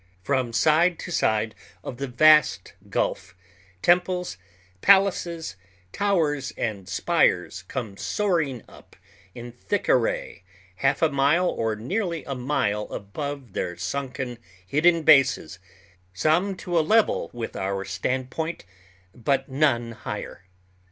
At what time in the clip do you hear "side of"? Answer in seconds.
1.11-1.97